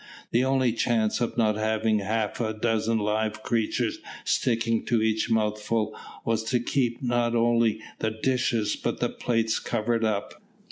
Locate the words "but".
8.75-8.99